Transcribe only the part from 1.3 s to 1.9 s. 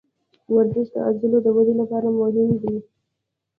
د ودې